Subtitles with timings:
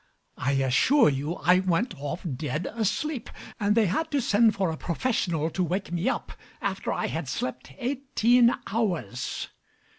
[0.39, 4.75] I assure you I went off dead asleep; and they had to send for a
[4.75, 9.49] professional to wake me up after I had slept eighteen hours.